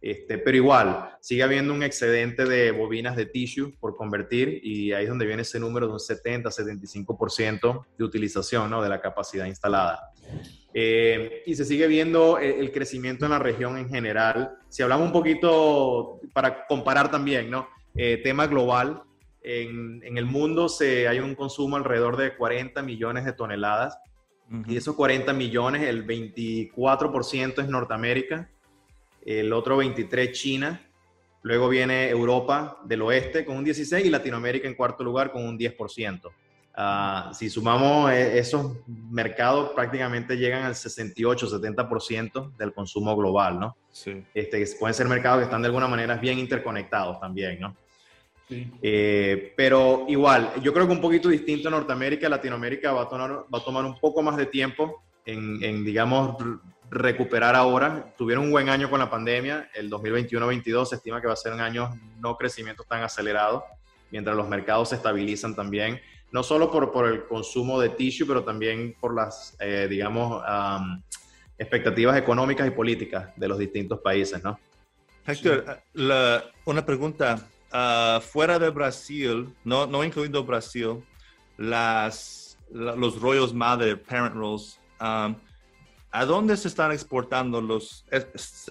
Este, 0.04 0.36
pero 0.36 0.54
igual, 0.54 1.16
sigue 1.22 1.42
habiendo 1.42 1.72
un 1.72 1.82
excedente 1.82 2.44
de 2.44 2.72
bobinas 2.72 3.16
de 3.16 3.24
tissue 3.24 3.74
por 3.80 3.96
convertir 3.96 4.60
y 4.62 4.92
ahí 4.92 5.04
es 5.04 5.08
donde 5.08 5.24
viene 5.24 5.40
ese 5.40 5.58
número 5.58 5.86
de 5.86 5.94
un 5.94 5.98
70-75% 5.98 7.86
de 7.96 8.04
utilización 8.04 8.70
¿no? 8.70 8.82
de 8.82 8.90
la 8.90 9.00
capacidad 9.00 9.46
instalada. 9.46 10.10
Eh, 10.74 11.42
y 11.46 11.54
se 11.54 11.64
sigue 11.64 11.86
viendo 11.86 12.36
el, 12.36 12.70
crecimiento 12.70 13.24
en 13.24 13.30
la 13.30 13.38
región 13.38 13.78
en 13.78 13.88
general. 13.88 14.58
Si 14.68 14.82
hablamos 14.82 15.06
un 15.06 15.12
poquito, 15.12 16.20
para 16.34 16.66
comparar 16.66 17.10
también, 17.10 17.50
¿no? 17.50 17.66
Eh, 17.96 18.20
tema 18.22 18.46
global, 18.46 19.04
en, 19.44 20.02
en, 20.02 20.18
el 20.18 20.24
mundo 20.24 20.68
se, 20.68 21.06
hay 21.06 21.20
un 21.20 21.34
consumo 21.34 21.76
alrededor 21.76 22.16
de 22.16 22.34
40 22.34 22.82
millones 22.82 23.24
de 23.24 23.32
toneladas 23.32 23.98
y 24.50 24.72
de 24.72 24.78
esos 24.78 24.94
40 24.94 25.32
millones, 25.32 25.82
el 25.82 26.06
24% 26.06 27.62
es 27.62 27.68
Norteamérica, 27.68 28.50
el 29.24 29.52
otro 29.52 29.78
23 29.78 30.32
China, 30.32 30.80
luego 31.42 31.68
viene 31.68 32.08
Europa 32.08 32.78
del 32.84 33.02
oeste 33.02 33.44
con 33.44 33.56
un 33.56 33.64
16 33.64 34.04
y 34.04 34.10
Latinoamérica 34.10 34.68
en 34.68 34.74
cuarto 34.74 35.02
lugar 35.02 35.32
con 35.32 35.46
un 35.46 35.58
10%. 35.58 36.30
Ah, 36.76 37.30
si 37.32 37.48
sumamos 37.48 38.10
eh, 38.10 38.38
esos 38.38 38.78
mercados, 38.88 39.70
prácticamente 39.74 40.36
llegan 40.36 40.64
al 40.64 40.74
68-70% 40.74 42.56
del 42.56 42.74
consumo 42.74 43.16
global, 43.16 43.60
¿no? 43.60 43.76
Sí. 43.92 44.24
Este, 44.34 44.66
pueden 44.78 44.92
ser 44.92 45.06
mercados 45.06 45.38
que 45.38 45.44
están 45.44 45.62
de 45.62 45.66
alguna 45.66 45.86
manera 45.86 46.16
bien 46.16 46.38
interconectados 46.38 47.20
también, 47.20 47.60
¿no? 47.60 47.76
Sí. 48.48 48.70
Eh, 48.82 49.52
pero 49.56 50.04
igual, 50.08 50.52
yo 50.62 50.72
creo 50.72 50.86
que 50.86 50.92
un 50.92 51.00
poquito 51.00 51.28
distinto 51.28 51.70
Norteamérica, 51.70 52.28
Latinoamérica 52.28 52.92
va 52.92 53.02
a 53.02 53.08
tomar, 53.08 53.30
va 53.52 53.58
a 53.58 53.64
tomar 53.64 53.84
un 53.84 53.98
poco 53.98 54.22
más 54.22 54.36
de 54.36 54.46
tiempo 54.46 55.02
en, 55.24 55.62
en 55.62 55.84
digamos, 55.84 56.36
recuperar 56.90 57.56
ahora. 57.56 58.14
Tuvieron 58.18 58.44
un 58.44 58.50
buen 58.50 58.68
año 58.68 58.90
con 58.90 59.00
la 59.00 59.08
pandemia, 59.08 59.70
el 59.74 59.90
2021-22 59.90 60.86
se 60.86 60.96
estima 60.96 61.20
que 61.20 61.26
va 61.26 61.32
a 61.32 61.36
ser 61.36 61.52
un 61.52 61.60
año 61.60 61.90
no 62.20 62.36
crecimiento 62.36 62.84
tan 62.84 63.02
acelerado, 63.02 63.64
mientras 64.10 64.36
los 64.36 64.48
mercados 64.48 64.90
se 64.90 64.96
estabilizan 64.96 65.54
también 65.54 66.00
no 66.34 66.42
solo 66.42 66.68
por, 66.68 66.90
por 66.90 67.06
el 67.06 67.26
consumo 67.26 67.80
de 67.80 67.90
tissue, 67.90 68.26
pero 68.26 68.42
también 68.42 68.96
por 69.00 69.14
las, 69.14 69.56
eh, 69.60 69.86
digamos, 69.88 70.42
expectativas 71.56 72.18
económicas 72.18 72.66
y 72.66 72.72
políticas 72.72 73.28
de 73.36 73.46
los 73.46 73.56
distintos 73.56 74.00
países, 74.00 74.42
¿no? 74.42 74.58
Héctor, 75.24 75.78
una 76.64 76.84
pregunta. 76.84 77.38
Ah, 77.76 78.20
fuera 78.22 78.56
de 78.60 78.70
Brasil, 78.70 79.52
no, 79.64 79.84
no 79.88 80.04
incluido 80.04 80.44
Brasil, 80.44 81.02
las, 81.56 82.56
los 82.70 83.20
rollos 83.20 83.52
madre, 83.52 83.96
parent 83.96 84.36
rolls, 84.36 84.78
¿a 85.00 85.34
dónde 86.24 86.56
se 86.56 86.68
están 86.68 86.92
exportando 86.92 87.60
los? 87.60 88.06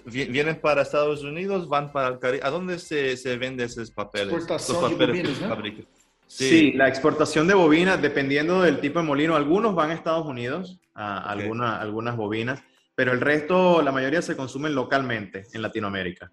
¿Vienen 0.06 0.58
para 0.58 0.80
Estados 0.80 1.22
Unidos? 1.22 1.68
¿Van 1.68 1.92
para 1.92 2.08
el 2.08 2.18
Caribe? 2.18 2.46
¿A 2.46 2.48
dónde 2.48 2.78
se, 2.78 3.18
se 3.18 3.36
venden 3.36 3.66
esos 3.66 3.90
papeles? 3.90 4.32
Exportación 4.32 4.80
los 4.80 4.92
papeles 4.92 5.40
de 5.40 5.86
Sí. 6.26 6.72
la 6.72 6.88
exportación 6.88 7.46
de 7.46 7.52
bobinas, 7.52 8.00
dependiendo 8.00 8.62
del 8.62 8.80
tipo 8.80 8.98
de 9.00 9.04
molino, 9.04 9.36
algunos 9.36 9.74
van 9.74 9.90
a 9.90 9.94
Estados 9.94 10.24
Unidos, 10.24 10.80
a 10.94 11.30
algunas 11.30 12.16
bobinas, 12.16 12.62
pero 12.94 13.12
el 13.12 13.20
resto, 13.20 13.82
la 13.82 13.92
mayoría 13.92 14.22
se 14.22 14.34
consumen 14.34 14.74
localmente 14.74 15.44
en 15.52 15.60
Latinoamérica. 15.60 16.32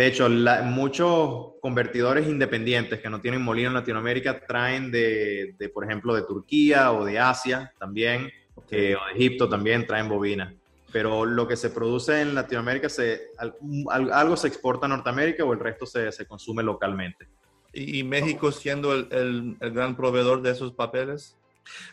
De 0.00 0.06
hecho, 0.06 0.30
muchos 0.30 1.56
convertidores 1.60 2.26
independientes 2.26 3.00
que 3.00 3.10
no 3.10 3.20
tienen 3.20 3.42
molino 3.42 3.68
en 3.68 3.74
Latinoamérica 3.74 4.46
traen 4.46 4.90
de, 4.90 5.54
por 5.74 5.84
ejemplo, 5.84 6.14
de 6.14 6.22
Turquía 6.22 6.90
o 6.92 7.04
de 7.04 7.18
Asia 7.18 7.70
también, 7.78 8.32
eh, 8.70 8.96
o 8.96 9.04
de 9.04 9.12
Egipto 9.12 9.46
también 9.46 9.86
traen 9.86 10.08
bobinas. 10.08 10.54
Pero 10.90 11.26
lo 11.26 11.46
que 11.46 11.54
se 11.54 11.68
produce 11.68 12.22
en 12.22 12.34
Latinoamérica, 12.34 12.88
se, 12.88 13.28
algo 13.90 14.38
se 14.38 14.48
exporta 14.48 14.86
a 14.86 14.88
Norteamérica 14.88 15.44
o 15.44 15.52
el 15.52 15.60
resto 15.60 15.84
se, 15.84 16.10
se 16.12 16.24
consume 16.24 16.62
localmente. 16.62 17.28
¿Y 17.74 18.02
México 18.02 18.52
siendo 18.52 18.94
el, 18.94 19.06
el, 19.60 19.70
gran 19.70 19.98
proveedor 19.98 20.40
de 20.40 20.52
esos 20.52 20.72
papeles? 20.72 21.36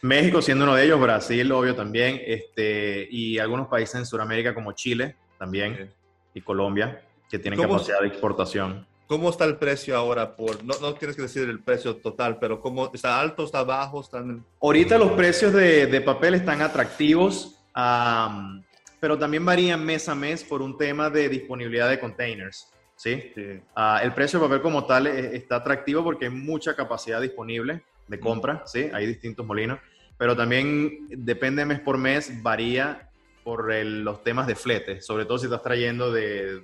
México 0.01 0.41
siendo 0.41 0.63
uno 0.63 0.75
de 0.75 0.85
ellos, 0.85 1.01
Brasil, 1.01 1.51
obvio 1.51 1.75
también, 1.75 2.21
este, 2.25 3.05
y 3.11 3.37
algunos 3.37 3.67
países 3.67 3.95
en 3.95 4.05
Sudamérica 4.05 4.53
como 4.53 4.71
Chile 4.71 5.17
también, 5.37 5.91
y 6.33 6.39
Colombia, 6.39 7.03
que 7.29 7.39
tienen 7.39 7.59
capacidad 7.59 8.01
de 8.01 8.07
exportación. 8.07 8.85
¿Cómo 9.07 9.29
está 9.29 9.45
el 9.45 9.55
precio 9.55 9.95
ahora? 9.95 10.35
Por, 10.35 10.63
no, 10.65 10.73
no 10.81 10.93
tienes 10.95 11.15
que 11.15 11.21
decir 11.21 11.47
el 11.47 11.59
precio 11.59 11.95
total, 11.95 12.39
pero 12.39 12.59
¿cómo, 12.59 12.91
¿está 12.93 13.19
alto, 13.19 13.45
está 13.45 13.63
bajo? 13.63 14.01
Están... 14.01 14.43
Ahorita 14.61 14.97
los 14.97 15.11
precios 15.13 15.53
de, 15.53 15.87
de 15.87 16.01
papel 16.01 16.33
están 16.33 16.61
atractivos, 16.61 17.57
pero 18.99 19.17
también 19.17 19.45
varían 19.45 19.85
mes 19.85 20.09
a 20.09 20.15
mes 20.15 20.43
por 20.43 20.61
un 20.61 20.77
tema 20.77 21.09
de 21.09 21.29
disponibilidad 21.29 21.89
de 21.89 21.99
containers. 21.99 22.67
¿sí? 22.97 23.31
Ah, 23.75 24.01
el 24.03 24.13
precio 24.13 24.39
de 24.39 24.45
papel 24.47 24.61
como 24.61 24.85
tal 24.85 25.07
eh, 25.07 25.35
está 25.37 25.57
atractivo 25.57 26.03
porque 26.03 26.25
hay 26.25 26.31
mucha 26.31 26.75
capacidad 26.75 27.21
disponible 27.21 27.83
de 28.07 28.19
compra, 28.19 28.63
¿sí? 28.65 28.89
Hay 28.93 29.05
distintos 29.05 29.45
molinos, 29.45 29.79
pero 30.17 30.35
también 30.35 31.07
depende 31.09 31.65
mes 31.65 31.79
por 31.79 31.97
mes, 31.97 32.41
varía 32.41 33.09
por 33.47 33.73
los 33.73 34.23
temas 34.23 34.45
de 34.45 34.55
flete, 34.55 35.01
sobre 35.01 35.23
todo 35.23 35.37
si 35.37 35.45
estás 35.45 35.61
trayendo 35.61 36.11
de, 36.11 36.61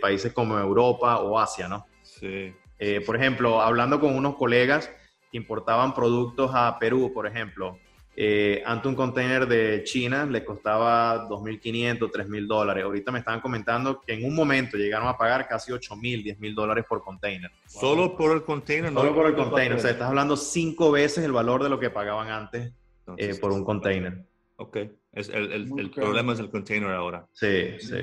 países 0.00 0.32
como 0.32 0.58
Europa 0.58 1.20
o 1.20 1.38
Asia, 1.38 1.68
¿no? 1.68 1.86
Sí. 2.02 2.52
Eh, 2.76 3.00
por 3.06 3.14
ejemplo, 3.14 3.62
hablando 3.62 4.00
con 4.00 4.16
unos 4.16 4.34
colegas 4.34 4.90
que 5.30 5.38
importaban 5.38 5.94
productos 5.94 6.50
a 6.52 6.76
Perú, 6.80 7.12
por 7.14 7.28
ejemplo, 7.28 7.78
eh, 8.16 8.64
antes 8.66 8.88
un 8.88 8.96
container 8.96 9.46
de 9.46 9.84
China 9.84 10.26
le 10.26 10.44
costaba 10.44 11.28
2.500, 11.28 12.10
3.000 12.10 12.46
dólares. 12.48 12.82
Ahorita 12.82 13.12
me 13.12 13.20
estaban 13.20 13.40
comentando 13.40 14.00
que 14.00 14.14
en 14.14 14.24
un 14.24 14.34
momento 14.34 14.76
llegaron 14.76 15.06
a 15.06 15.16
pagar 15.16 15.46
casi 15.46 15.70
8.000, 15.70 16.36
10.000 16.36 16.52
dólares 16.52 16.84
por 16.88 17.00
container. 17.00 17.52
¿Solo 17.68 18.16
por 18.16 18.32
el 18.32 18.42
container? 18.42 18.92
Solo 18.92 19.14
por 19.14 19.26
el 19.26 19.36
container. 19.36 19.78
O 19.78 19.80
sea, 19.80 19.92
estás 19.92 20.08
hablando 20.08 20.36
cinco 20.36 20.90
veces 20.90 21.24
el 21.24 21.30
valor 21.30 21.62
de 21.62 21.68
lo 21.68 21.78
que 21.78 21.90
pagaban 21.90 22.28
antes 22.28 22.72
eh, 23.18 23.36
por 23.40 23.52
un 23.52 23.64
container. 23.64 24.24
Ok. 24.56 24.76
Es 25.12 25.28
el, 25.28 25.52
el, 25.78 25.90
problema 25.90 26.32
es 26.32 26.40
el 26.40 26.50
container 26.50 26.90
ahora. 26.90 27.26
Sí, 27.32 27.78
sí. 27.80 27.96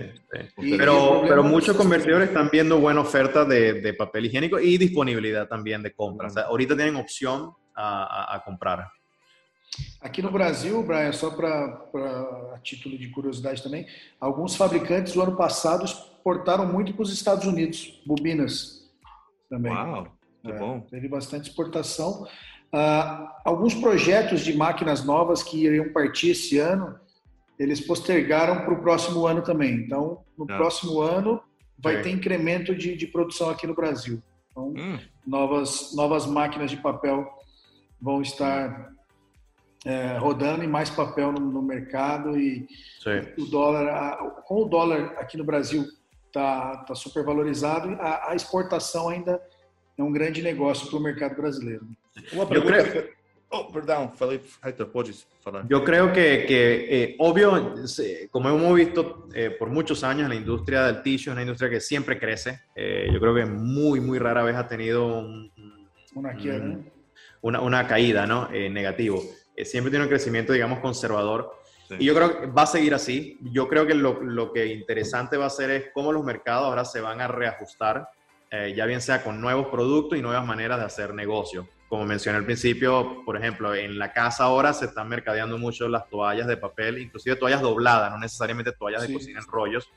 Pero, 0.78 1.24
pero 1.28 1.44
muchos 1.44 1.76
convertidores 1.76 2.30
están 2.30 2.50
viendo 2.52 2.80
buena 2.80 3.02
oferta 3.02 3.46
de, 3.46 3.82
de, 3.82 3.94
papel 3.94 4.26
higiénico 4.26 4.60
y 4.60 4.78
disponibilidad 4.78 5.48
también 5.48 5.82
de 5.82 5.94
compra. 5.94 6.28
O 6.28 6.30
sea, 6.30 6.44
ahorita 6.44 6.76
tienen 6.76 6.96
opción 6.96 7.52
a, 7.76 8.04
a, 8.04 8.36
a 8.36 8.44
comprar. 8.44 8.88
Aqui 10.02 10.22
no 10.22 10.32
Brasil, 10.32 10.84
Brian, 10.84 11.14
só 11.14 11.32
para 11.32 12.60
título 12.62 12.98
de 12.98 13.08
curiosidade 13.10 13.64
também, 13.64 13.86
alguns 14.20 14.56
fabricantes 14.56 15.14
do 15.14 15.22
ano 15.22 15.38
passado 15.38 15.86
exportaram 15.86 16.66
muito 16.66 16.94
para 16.94 17.04
os 17.04 17.14
Estados 17.14 17.46
Unidos, 17.46 18.02
bobinas 18.06 18.90
também. 19.50 19.72
Uau, 19.72 20.08
que 20.42 20.52
é, 20.52 20.58
bom. 20.58 20.82
Teve 20.82 21.08
bastante 21.08 21.50
exportação. 21.50 22.28
Uh, 22.74 23.28
alguns 23.44 23.74
projetos 23.74 24.42
de 24.42 24.56
máquinas 24.56 25.04
novas 25.04 25.44
que 25.44 25.66
iriam 25.66 25.92
partir 25.92 26.32
esse 26.32 26.58
ano, 26.58 26.98
eles 27.60 27.82
postergaram 27.82 28.64
para 28.64 28.74
o 28.74 28.82
próximo 28.82 29.28
ano 29.28 29.42
também. 29.42 29.74
Então, 29.74 30.24
no 30.38 30.46
ah. 30.46 30.58
próximo 30.58 31.02
ano, 31.02 31.42
vai 31.78 31.98
é. 31.98 32.02
ter 32.02 32.12
incremento 32.12 32.74
de, 32.74 32.96
de, 32.96 33.08
produção 33.08 33.50
aqui 33.50 33.68
no 33.68 33.76
Brasil. 33.76 34.22
Então, 34.50 34.74
hum. 34.78 35.00
novas, 35.28 35.94
novas 35.96 36.26
máquinas 36.26 36.72
de 36.72 36.78
papel 36.78 37.28
vão 38.02 38.22
estar 38.22 38.94
é, 39.86 40.18
rodando 40.18 40.64
e 40.64 40.68
mais 40.68 40.90
papel 40.90 41.32
no, 41.32 41.40
no 41.40 41.62
mercado 41.62 42.38
e 42.40 42.68
Sim. 43.00 43.42
o 43.42 43.46
dólar, 43.46 43.90
a, 43.90 44.18
com 44.46 44.64
o 44.64 44.66
dólar 44.66 45.16
aqui 45.18 45.38
no 45.38 45.44
Brasil 45.44 45.86
tá, 46.32 46.78
tá 46.78 46.96
super 46.96 47.24
valorizado, 47.24 47.90
a, 48.00 48.32
a 48.32 48.36
exportação 48.36 49.10
ainda 49.10 49.42
é 49.98 50.04
um 50.04 50.12
grande 50.12 50.42
negócio 50.42 50.88
para 50.88 50.98
o 50.98 51.02
mercado 51.02 51.36
brasileiro. 51.36 51.88
Uma 52.34 52.48
pergunta... 52.48 52.78
Eu 52.78 52.84
creio... 52.84 53.22
Oh, 53.54 53.70
perdón, 53.70 54.14
Felipe, 54.14 54.46
puedes 54.86 55.28
falar. 55.42 55.68
Yo 55.68 55.84
creo 55.84 56.14
que, 56.14 56.46
que 56.48 57.04
eh, 57.04 57.16
obvio, 57.20 57.76
como 58.30 58.48
hemos 58.48 58.76
visto 58.76 59.28
eh, 59.34 59.50
por 59.50 59.70
muchos 59.70 60.06
años, 60.06 60.30
la 60.30 60.36
industria 60.36 60.84
del 60.86 61.02
tissue 61.02 61.32
es 61.32 61.34
una 61.34 61.42
industria 61.42 61.70
que 61.70 61.82
siempre 61.82 62.18
crece. 62.18 62.62
Eh, 62.74 63.10
yo 63.12 63.20
creo 63.20 63.36
que 63.36 63.46
muy, 63.46 64.00
muy 64.00 64.20
rara 64.20 64.44
vez 64.44 64.56
ha 64.56 64.70
tenido 64.70 65.20
un, 65.20 65.52
una, 66.16 66.32
un, 66.32 66.92
una, 67.42 67.60
una, 67.60 67.88
caída 67.88 68.26
¿no? 68.26 68.50
Eh, 68.54 68.70
negativo. 68.70 69.22
Eh, 69.54 69.66
siempre 69.66 69.92
tiene 69.92 70.06
un 70.06 70.10
crecimiento, 70.10 70.54
digamos, 70.54 70.80
conservador. 70.80 71.52
Y 72.00 72.06
yo 72.06 72.16
creo 72.16 72.40
que 72.40 72.48
va 72.48 72.62
a 72.62 72.68
seguir 72.68 72.94
así. 72.94 73.38
Yo 73.42 73.68
creo 73.68 73.86
que 73.86 73.94
lo, 73.94 74.22
lo, 74.22 74.54
que 74.54 74.66
interesante 74.68 75.36
va 75.36 75.48
a 75.48 75.50
ser 75.50 75.72
es 75.72 75.86
cómo 75.94 76.14
los 76.14 76.24
mercados 76.24 76.68
ahora 76.68 76.86
se 76.86 77.02
van 77.02 77.20
a 77.20 77.28
reajustar, 77.28 78.08
eh, 78.50 78.74
ya 78.76 78.86
bien 78.86 79.02
sea 79.02 79.22
con 79.24 79.42
nuevos 79.42 79.68
productos 79.68 80.18
y 80.18 80.22
nuevas 80.22 80.46
maneras 80.46 80.80
de 80.80 80.86
hacer 80.86 81.14
negocio. 81.14 81.68
Como 81.92 82.06
mencioné 82.06 82.38
al 82.38 82.46
principio, 82.46 83.22
por 83.26 83.36
ejemplo, 83.36 83.76
en 83.76 84.00
la 84.00 84.14
casa 84.14 84.46
ahora 84.46 84.72
se 84.72 84.86
están 84.86 85.10
mercadeando 85.10 85.58
mucho 85.58 85.90
las 85.90 86.08
toallas 86.08 86.48
de 86.48 86.56
papel, 86.56 87.00
inclusive 87.00 87.36
toallas 87.36 87.62
dobladas, 87.62 88.10
no 88.14 88.18
necesariamente 88.18 88.72
toallas 88.72 89.02
de 89.06 89.12
cocina 89.12 89.42
en 89.42 89.46
rollos, 89.46 89.90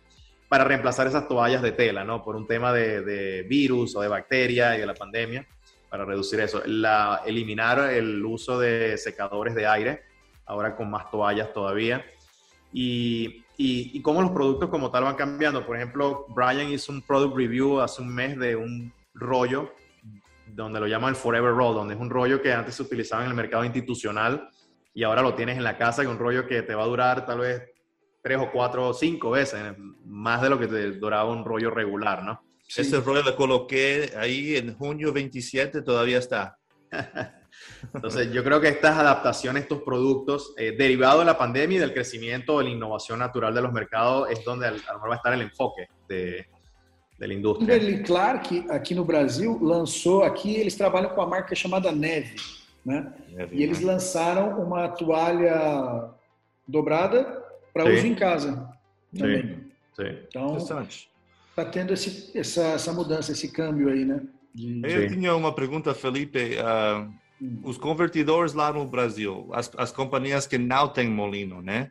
para 0.49 0.65
reemplazar 0.65 1.07
esas 1.07 1.29
toallas 1.29 1.63
de 1.63 1.71
tela, 1.71 2.03
¿no? 2.03 2.25
Por 2.25 2.35
un 2.35 2.49
tema 2.49 2.73
de, 2.73 3.03
de 3.03 3.45
virus 3.45 3.95
o 3.95 4.01
de 4.01 4.09
bacteria 4.09 4.77
y 4.77 4.81
de 4.81 4.87
la 4.87 4.95
pandemia, 4.95 5.47
para 5.89 6.05
reducir 6.05 6.41
eso. 6.41 6.63
La, 6.67 7.23
eliminar 7.27 7.79
el 7.93 8.27
uso 8.27 8.59
de 8.59 8.99
secadores 8.99 9.55
de 9.55 9.69
aire 9.69 10.03
ahora 10.47 10.75
con 10.75 10.91
más 10.91 11.13
toallas 11.13 11.53
todavía. 11.53 12.05
Y, 12.73 13.45
y, 13.57 14.03
cómo 14.03 14.21
los 14.21 14.33
productos 14.33 14.69
como 14.69 14.91
tal 14.91 15.05
van 15.05 15.15
cambiando. 15.15 15.65
Por 15.65 15.77
ejemplo, 15.77 16.27
Brian 16.31 16.73
hizo 16.73 16.91
un 16.91 17.03
product 17.03 17.37
review 17.37 17.81
hace 17.81 18.03
un 18.03 18.13
mes 18.13 18.37
de 18.37 18.57
un 18.57 18.93
rollo, 19.15 19.73
donde 20.47 20.81
lo 20.81 20.87
llaman 20.87 21.11
el 21.11 21.17
Forever 21.17 21.53
Roll, 21.53 21.75
donde 21.75 21.95
es 21.95 22.01
un 22.01 22.11
rollo 22.11 22.41
que 22.41 22.53
antes 22.53 22.75
se 22.75 22.83
utilizaba 22.83 23.23
en 23.23 23.31
el 23.31 23.37
mercado 23.37 23.65
institucional 23.65 24.49
y 24.93 25.03
ahora 25.03 25.23
lo 25.23 25.35
tienes 25.35 25.57
en 25.57 25.65
la 25.65 25.77
casa 25.77 26.05
y 26.05 26.07
un 26.07 26.19
rollo 26.19 26.47
que 26.47 26.63
te 26.63 26.75
va 26.75 26.85
a 26.85 26.87
durar 26.87 27.27
tal 27.27 27.41
vez 27.41 27.63
tres 28.23 28.39
o 28.39 28.51
cuatro 28.51 28.89
o 28.89 28.95
cinco 28.95 29.31
veces, 29.31 29.75
más 30.05 30.41
de 30.41 30.51
lo 30.51 30.59
que 30.59 30.67
te 30.67 30.93
duraba 30.93 31.31
un 31.31 31.45
rollo 31.45 31.71
regular, 31.71 32.23
¿no? 32.23 32.43
Ese 32.75 33.01
rollo 33.01 33.23
lo 33.23 33.37
coloqué 33.37 34.13
ahí 34.17 34.57
en 34.57 34.75
junio 34.75 35.13
27, 35.13 35.83
todavía 35.83 36.19
está. 36.19 36.59
Entonces, 37.95 38.33
yo 38.33 38.43
creo 38.43 38.61
que 38.61 38.69
estas 38.69 38.97
adaptaciones, 38.97 39.65
estos 39.65 39.83
productos, 39.83 40.55
eh, 40.57 40.75
derivados 40.77 41.21
de 41.21 41.27
la 41.27 41.39
pandemia 41.39 41.77
y 41.77 41.81
del 41.81 41.93
crecimiento 41.93 42.59
de 42.59 42.65
la 42.65 42.71
innovación 42.71 43.19
natural 43.19 43.55
de 43.55 43.63
los 43.63 43.73
mercados, 43.73 44.31
es 44.31 44.43
donde 44.45 44.69
a 44.69 44.71
lo 44.71 44.77
mejor 44.77 45.11
va 45.11 45.15
a 45.15 45.17
estar 45.17 45.33
el 45.35 45.43
enfoque 45.43 45.89
de, 46.09 46.47
de 47.19 47.27
la 47.27 47.35
indústria. 47.35 47.79
Kimberly 47.79 48.03
Clark, 48.03 48.67
aqui 48.69 48.95
no 48.95 49.05
Brasil, 49.05 49.59
lançou, 49.63 50.23
aqui 50.23 50.55
eles 50.55 50.75
trabalham 50.75 51.11
com 51.11 51.21
a 51.21 51.27
marca 51.27 51.55
chamada 51.55 51.93
Neve, 51.93 52.37
né? 52.85 53.13
Neve, 53.31 53.57
e 53.57 53.63
eles 53.63 53.81
né? 53.81 53.93
lançaram 53.93 54.61
uma 54.63 54.89
toalha 54.89 56.11
dobrada 56.67 57.43
para 57.73 57.85
uso 57.85 58.07
em 58.07 58.15
casa. 58.15 58.69
Também. 59.17 59.43
Sim, 59.43 60.05
sim. 60.05 60.19
Então, 60.29 60.57
está 60.57 61.65
tendo 61.65 61.93
esse, 61.93 62.37
essa, 62.37 62.63
essa 62.63 62.93
mudança, 62.93 63.33
esse 63.33 63.51
câmbio 63.51 63.89
aí, 63.89 64.05
né? 64.05 64.21
De... 64.55 64.83
Eu 64.85 65.09
tinha 65.09 65.35
uma 65.35 65.53
pergunta, 65.53 65.95
Felipe. 65.95 66.57
Uh, 66.57 67.13
os 67.63 67.77
convertidores 67.77 68.55
lá 68.55 68.73
no 68.73 68.87
Brasil, 68.87 69.49
as, 69.53 69.71
as 69.77 69.93
companhias 69.93 70.47
que 70.47 70.59
não 70.59 70.89
têm 70.89 71.09
molino, 71.09 71.61
né? 71.61 71.91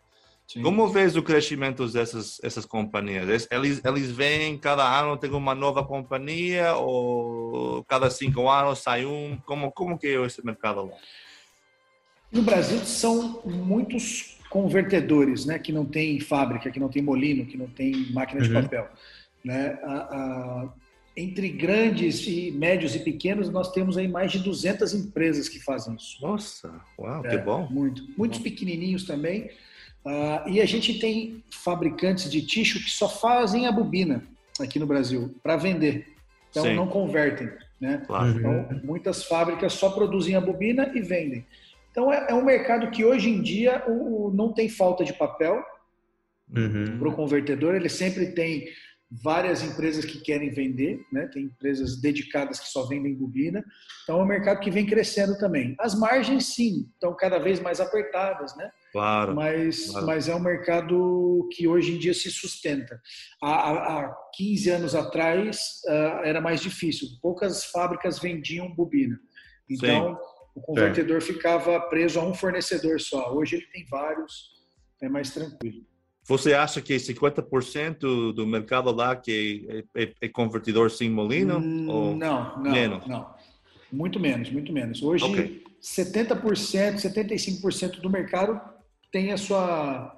Sim. 0.54 0.62
Como 0.62 0.88
vês 0.88 1.16
o 1.16 1.24
crescimento 1.24 1.88
dessas 1.88 2.40
essas 2.44 2.64
companhias? 2.64 3.48
Eles, 3.50 3.82
eles 3.84 4.12
vêm, 4.12 4.56
cada 4.56 4.84
ano 5.00 5.18
tem 5.18 5.32
uma 5.32 5.56
nova 5.56 5.84
companhia 5.84 6.76
ou 6.76 7.84
cada 7.86 8.08
cinco 8.12 8.48
anos 8.48 8.78
sai 8.78 9.04
um? 9.04 9.36
Como, 9.48 9.72
como 9.72 9.98
que 9.98 10.06
é 10.06 10.24
esse 10.24 10.46
mercado 10.46 10.86
lá? 10.86 10.96
No 12.32 12.44
Brasil 12.44 12.78
são 12.86 13.42
muitos 13.44 14.38
convertedores, 14.48 15.48
né? 15.48 15.58
Que 15.58 15.72
não 15.72 15.86
tem 15.86 16.20
fábrica, 16.20 16.70
que 16.70 16.80
não 16.80 16.90
tem 16.90 17.02
molino, 17.02 17.48
que 17.48 17.58
não 17.58 17.68
tem 17.68 18.12
máquina 18.12 18.42
de 18.42 18.54
uhum. 18.54 18.62
papel. 18.62 18.88
Né? 19.44 19.80
A, 19.82 19.96
a, 19.96 20.74
entre 21.18 21.50
grandes 21.50 22.28
e 22.28 22.52
médios 22.52 22.94
e 22.96 23.00
pequenos, 23.00 23.50
nós 23.50 23.72
temos 23.72 23.98
aí 23.98 24.08
mais 24.08 24.32
de 24.32 24.38
200 24.38 24.94
empresas 24.94 25.50
que 25.50 25.60
fazem 25.60 25.96
isso. 25.96 26.22
Nossa, 26.22 26.80
uau, 27.00 27.26
é, 27.26 27.30
que 27.30 27.38
bom. 27.40 27.68
Muito. 27.72 28.08
Muitos 28.16 28.38
bom. 28.38 28.44
pequenininhos 28.44 29.06
também. 29.06 29.50
Uh, 30.06 30.50
e 30.50 30.60
a 30.60 30.66
gente 30.66 31.00
tem 31.00 31.44
fabricantes 31.50 32.30
de 32.30 32.46
ticho 32.46 32.84
que 32.84 32.90
só 32.90 33.08
fazem 33.08 33.68
a 33.68 33.72
bobina 33.72 34.24
aqui 34.60 34.78
no 34.78 34.86
Brasil 34.86 35.34
para 35.42 35.56
vender. 35.56 36.08
Então 36.50 36.64
Sim. 36.64 36.76
não 36.76 36.88
convertem. 36.88 37.50
Né? 37.80 38.04
Claro. 38.06 38.38
Então, 38.38 38.82
muitas 38.84 39.24
fábricas 39.24 39.74
só 39.74 39.90
produzem 39.90 40.36
a 40.36 40.42
bobina 40.42 40.92
e 40.94 41.02
vendem. 41.02 41.46
Então 41.92 42.12
é, 42.12 42.28
é 42.30 42.34
um 42.34 42.44
mercado 42.44 42.92
que 42.92 43.06
hoje 43.06 43.30
em 43.30 43.42
dia 43.42 43.84
o, 43.88 44.28
o 44.28 44.34
não 44.34 44.54
tem 44.54 44.68
falta 44.68 45.04
de 45.04 45.14
papel 45.14 45.64
uhum. 46.56 46.98
para 47.00 47.10
o 47.10 47.16
convertedor, 47.16 47.76
ele 47.76 47.90
sempre 47.90 48.28
tem 48.32 48.66
várias 49.22 49.64
empresas 49.64 50.04
que 50.06 50.20
querem 50.20 50.50
vender, 50.50 51.06
né? 51.12 51.28
tem 51.28 51.44
empresas 51.44 52.02
dedicadas 52.02 52.60
que 52.60 52.68
só 52.68 52.88
vendem 52.88 53.14
bobina, 53.14 53.64
então 54.04 54.20
é 54.20 54.24
um 54.24 54.28
mercado 54.28 54.60
que 54.60 54.72
vem 54.72 54.86
crescendo 54.86 55.38
também. 55.38 55.76
As 55.80 55.94
margens, 55.94 56.48
sim, 56.56 56.90
estão 56.94 57.16
cada 57.16 57.38
vez 57.38 57.60
mais 57.60 57.80
apertadas, 57.80 58.56
né? 58.58 58.72
Claro. 58.94 59.34
Mas, 59.34 59.88
claro. 59.88 60.06
mas 60.06 60.30
é 60.30 60.36
um 60.36 60.40
mercado 60.40 61.50
que 61.52 61.68
hoje 61.68 61.96
em 61.96 61.98
dia 61.98 62.14
se 62.14 62.30
sustenta. 62.30 63.02
Há, 63.42 63.72
há 63.72 64.16
15 64.36 64.70
anos 64.70 64.96
atrás 64.96 65.82
uh, 65.88 66.24
era 66.24 66.40
mais 66.40 66.62
difícil, 66.62 67.08
poucas 67.20 67.66
fábricas 67.66 68.20
vendiam 68.20 68.74
bobina. 68.74 69.20
Então, 69.68 70.16
sim. 70.16 70.22
o 70.56 70.62
convertedor 70.62 71.24
sim. 71.24 71.34
ficava 71.34 71.80
preso 71.90 72.20
a 72.20 72.24
um 72.24 72.36
fornecedor 72.36 73.02
só. 73.02 73.34
Hoje 73.34 73.56
ele 73.56 73.66
tem 73.74 73.84
vários, 73.90 74.52
é 75.02 75.10
mais 75.10 75.32
tranquilo. 75.32 75.84
Você 76.26 76.54
acha 76.54 76.80
que 76.80 76.96
50% 76.96 78.32
do 78.32 78.46
mercado 78.46 78.92
lá 78.92 79.16
que 79.16 79.68
é, 79.96 80.04
é, 80.04 80.14
é 80.22 80.30
convertidor 80.30 80.92
sem 80.92 81.10
molino? 81.10 81.58
Hum, 81.58 81.90
ou 81.90 82.16
não, 82.16 82.58
não, 82.58 82.72
menos? 82.72 83.08
não. 83.08 83.34
Muito 83.92 84.20
menos, 84.20 84.52
muito 84.52 84.72
menos. 84.72 85.02
Hoje, 85.02 85.26
okay. 85.26 85.64
70%, 85.82 86.96
75% 86.96 88.00
do 88.00 88.10
mercado 88.10 88.73
tem 89.14 89.32
a 89.32 89.38
sua, 89.38 90.18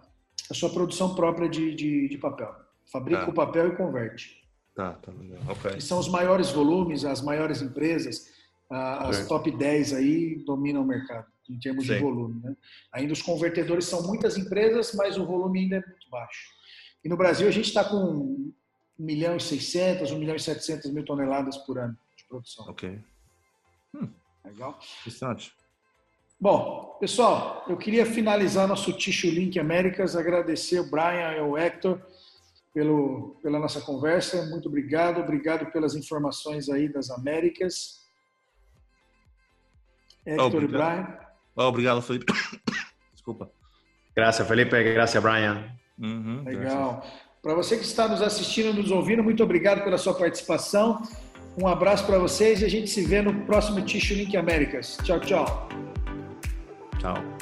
a 0.50 0.54
sua 0.54 0.70
produção 0.70 1.14
própria 1.14 1.50
de, 1.50 1.76
de, 1.76 2.08
de 2.08 2.18
papel. 2.18 2.56
Fabrica 2.86 3.26
tá. 3.26 3.30
o 3.30 3.34
papel 3.34 3.68
e 3.68 3.76
converte. 3.76 4.42
Tá, 4.74 4.94
tá 4.94 5.12
legal. 5.12 5.42
Okay. 5.52 5.82
são 5.82 6.00
os 6.00 6.08
maiores 6.08 6.50
volumes, 6.50 7.04
as 7.04 7.22
maiores 7.22 7.62
empresas, 7.62 8.32
as 8.70 9.28
top 9.28 9.52
10 9.52 9.94
aí 9.94 10.36
dominam 10.46 10.82
o 10.82 10.86
mercado 10.86 11.28
em 11.50 11.60
termos 11.60 11.86
Sim. 11.86 11.94
de 11.94 12.00
volume. 12.00 12.42
Né? 12.42 12.56
Ainda 12.94 13.14
os 13.14 13.22
convertedores 13.22 13.86
são 13.86 14.02
muitas 14.08 14.38
empresas, 14.38 14.94
mas 14.96 15.18
o 15.18 15.26
volume 15.26 15.60
ainda 15.60 15.76
é 15.76 15.86
muito 15.86 16.10
baixo. 16.10 16.50
E 17.04 17.10
no 17.10 17.18
Brasil 17.18 17.48
a 17.48 17.52
gente 17.52 17.68
está 17.68 17.84
com 17.84 17.98
1 17.98 18.54
milhão 18.98 19.36
e 19.36 19.42
600, 19.42 20.12
1 20.12 20.18
milhão 20.18 20.36
e 20.36 20.40
700 20.40 20.90
mil 20.92 21.04
toneladas 21.04 21.58
por 21.58 21.78
ano 21.78 21.98
de 22.18 22.24
produção. 22.26 22.66
Ok. 22.70 23.00
Hum. 23.94 24.10
Legal. 24.44 24.80
Interessante. 25.02 25.54
Bom, 26.40 26.85
pessoal, 27.00 27.66
eu 27.68 27.78
queria 27.78 28.06
finalizar 28.06 28.68
nosso 28.68 28.94
Tissue 28.94 29.32
Link 29.32 29.60
Américas, 29.60 30.16
agradecer 30.16 30.80
o 30.80 30.90
Brian 30.90 31.32
e 31.38 31.42
o 31.42 31.58
Hector 31.58 32.00
pelo, 32.74 33.38
pela 33.42 33.60
nossa 33.60 33.82
conversa. 33.82 34.46
Muito 34.48 34.68
obrigado, 34.68 35.22
obrigado 35.22 35.72
pelas 35.72 35.96
informações 35.96 36.70
aí 36.70 36.90
das 36.90 37.10
Américas. 37.10 38.02
Hector 40.26 40.64
e 40.64 40.68
Brian. 40.68 41.18
Obrigado, 41.56 42.02
Felipe. 42.02 42.34
Desculpa. 43.14 43.50
Graças, 44.16 44.48
Felipe. 44.48 44.94
Graças, 44.94 45.22
Brian. 45.22 45.72
Uhum, 45.98 46.44
Legal. 46.44 47.06
Para 47.42 47.54
você 47.54 47.78
que 47.78 47.84
está 47.84 48.08
nos 48.08 48.22
assistindo, 48.22 48.74
nos 48.74 48.92
ouvindo, 48.92 49.24
muito 49.24 49.44
obrigado 49.44 49.84
pela 49.84 49.98
sua 49.98 50.14
participação. 50.14 51.02
Um 51.58 51.68
abraço 51.68 52.06
para 52.06 52.18
vocês 52.18 52.62
e 52.62 52.66
a 52.66 52.70
gente 52.70 52.90
se 52.90 53.06
vê 53.06 53.22
no 53.22 53.46
próximo 53.46 53.82
Tissue 53.82 54.18
Link 54.18 54.36
Américas. 54.36 54.98
Tchau, 55.04 55.20
tchau. 55.20 55.70
Tchau. 57.00 57.35